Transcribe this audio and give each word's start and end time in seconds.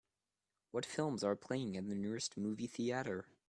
What 0.71 0.83
films 0.83 1.23
are 1.23 1.35
playing 1.35 1.77
at 1.77 1.87
the 1.87 1.93
nearest 1.93 2.35
movie 2.35 2.65
theatre 2.65 3.27